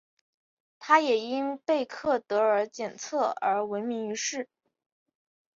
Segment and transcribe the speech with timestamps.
[0.79, 2.95] 她也因贝克德尔测验
[3.39, 4.49] 而闻名于世。